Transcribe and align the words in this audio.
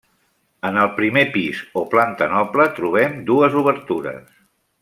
En 0.69 0.79
el 0.83 0.87
primer 0.99 1.23
pis 1.35 1.61
o 1.81 1.85
planta 1.93 2.31
noble 2.33 2.69
trobem 2.81 3.23
dues 3.31 3.63
obertures. 3.65 4.35